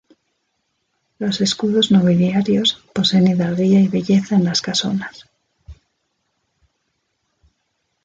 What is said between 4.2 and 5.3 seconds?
en las casonas.